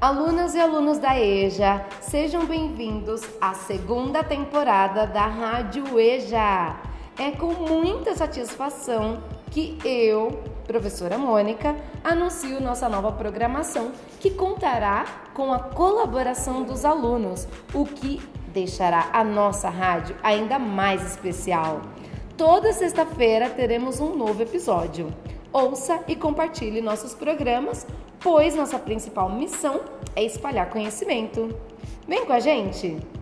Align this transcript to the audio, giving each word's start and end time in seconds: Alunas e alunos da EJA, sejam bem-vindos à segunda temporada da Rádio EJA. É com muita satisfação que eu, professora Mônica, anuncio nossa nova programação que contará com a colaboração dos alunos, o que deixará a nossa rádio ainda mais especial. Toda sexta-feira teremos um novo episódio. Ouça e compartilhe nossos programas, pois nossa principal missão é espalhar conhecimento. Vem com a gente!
Alunas 0.00 0.54
e 0.54 0.58
alunos 0.58 0.96
da 0.96 1.20
EJA, 1.20 1.84
sejam 2.00 2.46
bem-vindos 2.46 3.20
à 3.38 3.52
segunda 3.52 4.24
temporada 4.24 5.06
da 5.06 5.26
Rádio 5.26 6.00
EJA. 6.00 6.74
É 7.18 7.32
com 7.32 7.52
muita 7.52 8.14
satisfação 8.14 9.22
que 9.50 9.76
eu, 9.84 10.42
professora 10.66 11.18
Mônica, 11.18 11.76
anuncio 12.02 12.62
nossa 12.62 12.88
nova 12.88 13.12
programação 13.12 13.92
que 14.18 14.30
contará 14.30 15.04
com 15.34 15.52
a 15.52 15.58
colaboração 15.58 16.62
dos 16.62 16.86
alunos, 16.86 17.46
o 17.74 17.84
que 17.84 18.22
deixará 18.54 19.10
a 19.12 19.22
nossa 19.22 19.68
rádio 19.68 20.16
ainda 20.22 20.58
mais 20.58 21.04
especial. 21.10 21.82
Toda 22.38 22.72
sexta-feira 22.72 23.50
teremos 23.50 24.00
um 24.00 24.16
novo 24.16 24.42
episódio. 24.42 25.12
Ouça 25.52 26.04
e 26.06 26.14
compartilhe 26.14 26.80
nossos 26.80 27.12
programas, 27.12 27.84
pois 28.20 28.54
nossa 28.54 28.78
principal 28.78 29.28
missão 29.28 29.80
é 30.14 30.22
espalhar 30.22 30.70
conhecimento. 30.70 31.54
Vem 32.06 32.24
com 32.24 32.32
a 32.32 32.38
gente! 32.38 33.19